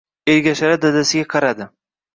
Ergashali 0.35 0.79
dadasiga 0.87 1.31
qaradi. 1.37 1.73